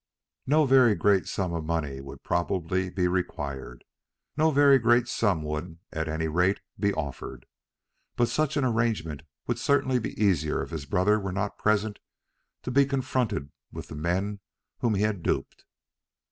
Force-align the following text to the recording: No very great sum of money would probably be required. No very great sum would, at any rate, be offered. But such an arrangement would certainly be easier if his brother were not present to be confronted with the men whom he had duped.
No 0.47 0.65
very 0.65 0.95
great 0.95 1.27
sum 1.27 1.53
of 1.53 1.63
money 1.63 2.01
would 2.01 2.23
probably 2.23 2.89
be 2.89 3.07
required. 3.07 3.83
No 4.35 4.49
very 4.49 4.79
great 4.79 5.07
sum 5.07 5.43
would, 5.43 5.77
at 5.93 6.07
any 6.07 6.27
rate, 6.27 6.59
be 6.79 6.91
offered. 6.91 7.45
But 8.15 8.27
such 8.27 8.57
an 8.57 8.63
arrangement 8.65 9.21
would 9.45 9.59
certainly 9.59 9.99
be 9.99 10.19
easier 10.19 10.63
if 10.63 10.71
his 10.71 10.87
brother 10.87 11.19
were 11.19 11.31
not 11.31 11.59
present 11.59 11.99
to 12.63 12.71
be 12.71 12.83
confronted 12.87 13.51
with 13.71 13.89
the 13.89 13.95
men 13.95 14.39
whom 14.79 14.95
he 14.95 15.03
had 15.03 15.21
duped. 15.21 15.65